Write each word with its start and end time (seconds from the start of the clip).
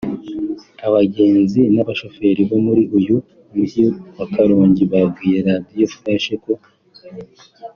Abagenzi 0.87 1.61
n’abashoferi 1.73 2.41
bo 2.49 2.57
muri 2.65 2.83
uyu 2.97 3.17
Mujyi 3.53 3.85
wa 4.17 4.25
Karongi 4.33 4.83
babwiye 4.91 5.37
Radio 5.47 5.85
Flash 5.95 6.27
ko 6.43 6.53